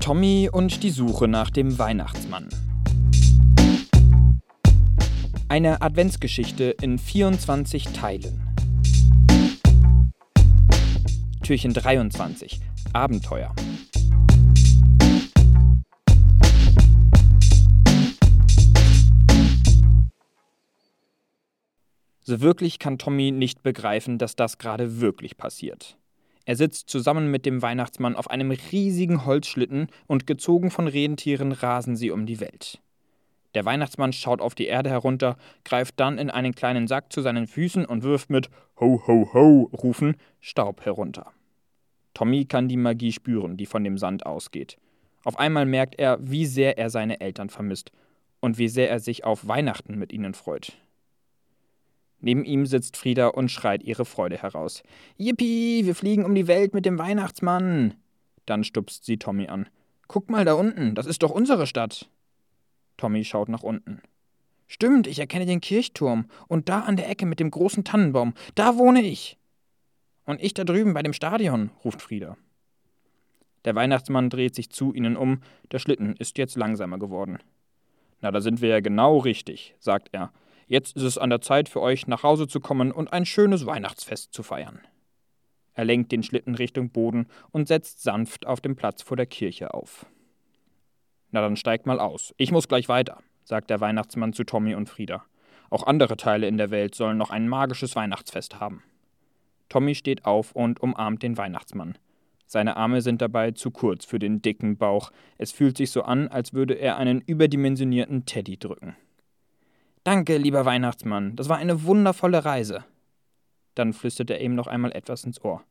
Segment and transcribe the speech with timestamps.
[0.00, 2.48] Tommy und die Suche nach dem Weihnachtsmann.
[5.48, 8.48] Eine Adventsgeschichte in 24 Teilen.
[11.42, 12.60] Türchen 23.
[12.94, 13.54] Abenteuer.
[22.22, 25.99] So wirklich kann Tommy nicht begreifen, dass das gerade wirklich passiert.
[26.44, 31.96] Er sitzt zusammen mit dem Weihnachtsmann auf einem riesigen Holzschlitten und gezogen von Rentieren rasen
[31.96, 32.80] sie um die Welt.
[33.54, 37.46] Der Weihnachtsmann schaut auf die Erde herunter, greift dann in einen kleinen Sack zu seinen
[37.46, 41.32] Füßen und wirft mit Ho, ho, ho rufen Staub herunter.
[42.14, 44.78] Tommy kann die Magie spüren, die von dem Sand ausgeht.
[45.24, 47.92] Auf einmal merkt er, wie sehr er seine Eltern vermisst
[48.40, 50.76] und wie sehr er sich auf Weihnachten mit ihnen freut.
[52.20, 54.82] Neben ihm sitzt Frieda und schreit ihre Freude heraus.
[55.16, 57.94] Yippie, wir fliegen um die Welt mit dem Weihnachtsmann.
[58.46, 59.68] Dann stupst sie Tommy an.
[60.06, 62.10] Guck mal da unten, das ist doch unsere Stadt.
[62.96, 64.02] Tommy schaut nach unten.
[64.66, 66.26] Stimmt, ich erkenne den Kirchturm.
[66.46, 69.38] Und da an der Ecke mit dem großen Tannenbaum, da wohne ich.
[70.26, 72.36] Und ich da drüben bei dem Stadion, ruft Frieda.
[73.64, 77.38] Der Weihnachtsmann dreht sich zu ihnen um, der Schlitten ist jetzt langsamer geworden.
[78.20, 80.32] Na, da sind wir ja genau richtig, sagt er
[80.70, 83.66] Jetzt ist es an der Zeit für euch, nach Hause zu kommen und ein schönes
[83.66, 84.78] Weihnachtsfest zu feiern.
[85.74, 89.74] Er lenkt den Schlitten Richtung Boden und setzt sanft auf dem Platz vor der Kirche
[89.74, 90.06] auf.
[91.32, 92.32] Na dann steigt mal aus.
[92.36, 95.24] Ich muss gleich weiter, sagt der Weihnachtsmann zu Tommy und Frieda.
[95.70, 98.84] Auch andere Teile in der Welt sollen noch ein magisches Weihnachtsfest haben.
[99.68, 101.98] Tommy steht auf und umarmt den Weihnachtsmann.
[102.46, 105.10] Seine Arme sind dabei zu kurz für den dicken Bauch.
[105.36, 108.94] Es fühlt sich so an, als würde er einen überdimensionierten Teddy drücken.
[110.12, 112.84] Danke, lieber Weihnachtsmann, das war eine wundervolle Reise.
[113.76, 115.62] Dann flüstert er ihm noch einmal etwas ins Ohr.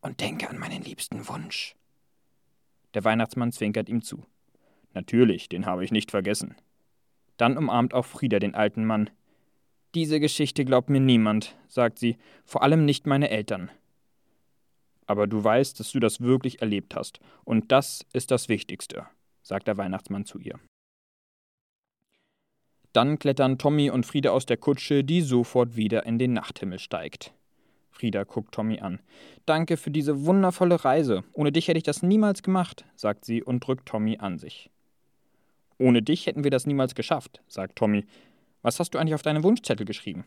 [0.00, 1.76] Und denke an meinen liebsten Wunsch.
[2.94, 4.24] Der Weihnachtsmann zwinkert ihm zu.
[4.94, 6.54] Natürlich, den habe ich nicht vergessen.
[7.36, 9.10] Dann umarmt auch Frieda den alten Mann.
[9.94, 12.16] Diese Geschichte glaubt mir niemand, sagt sie,
[12.46, 13.70] vor allem nicht meine Eltern.
[15.06, 19.04] Aber du weißt, dass du das wirklich erlebt hast, und das ist das Wichtigste,
[19.42, 20.58] sagt der Weihnachtsmann zu ihr.
[22.96, 27.34] Dann klettern Tommy und Frieda aus der Kutsche, die sofort wieder in den Nachthimmel steigt.
[27.90, 29.00] Frieda guckt Tommy an.
[29.44, 31.22] Danke für diese wundervolle Reise.
[31.34, 34.70] Ohne dich hätte ich das niemals gemacht, sagt sie und drückt Tommy an sich.
[35.76, 38.06] Ohne dich hätten wir das niemals geschafft, sagt Tommy.
[38.62, 40.24] Was hast du eigentlich auf deinem Wunschzettel geschrieben?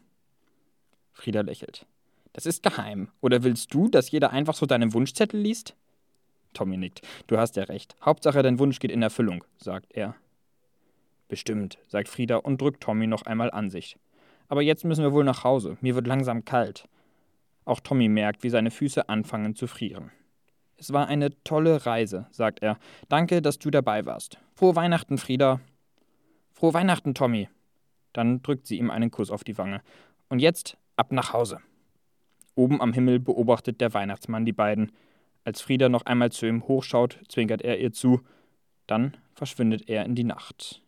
[1.12, 1.88] Frieda lächelt.
[2.34, 3.10] Das ist geheim.
[3.20, 5.76] Oder willst du, dass jeder einfach so deinen Wunschzettel liest?
[6.54, 7.02] Tommy nickt.
[7.26, 7.96] Du hast ja recht.
[8.00, 10.16] Hauptsache, dein Wunsch geht in Erfüllung, sagt er.
[11.30, 13.98] Bestimmt, sagt Frieda und drückt Tommy noch einmal an sich.
[14.50, 15.78] Aber jetzt müssen wir wohl nach Hause.
[15.80, 16.90] Mir wird langsam kalt.
[17.66, 20.12] Auch Tommy merkt, wie seine Füße anfangen zu frieren.
[20.78, 22.80] Es war eine tolle Reise, sagt er.
[23.10, 24.40] Danke, dass du dabei warst.
[24.56, 25.60] Frohe Weihnachten, Frieda.
[26.52, 27.48] Frohe Weihnachten, Tommy.
[28.12, 29.82] Dann drückt sie ihm einen Kuss auf die Wange.
[30.30, 31.60] Und jetzt ab nach Hause.
[32.56, 34.92] Oben am Himmel beobachtet der Weihnachtsmann die beiden.
[35.44, 38.22] Als Frieda noch einmal zu ihm hochschaut, zwinkert er ihr zu.
[38.88, 40.82] Dann verschwindet er in die Nacht.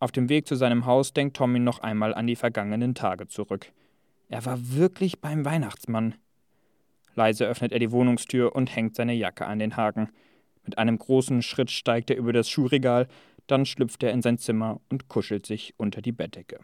[0.00, 3.70] Auf dem Weg zu seinem Haus denkt Tommy noch einmal an die vergangenen Tage zurück.
[4.30, 6.14] Er war wirklich beim Weihnachtsmann.
[7.14, 10.08] Leise öffnet er die Wohnungstür und hängt seine Jacke an den Haken.
[10.64, 13.08] Mit einem großen Schritt steigt er über das Schuhregal,
[13.46, 16.60] dann schlüpft er in sein Zimmer und kuschelt sich unter die Bettdecke.